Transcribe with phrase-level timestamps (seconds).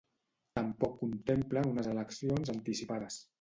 [0.59, 3.21] Tampoc contemplen unes eleccions anticipades.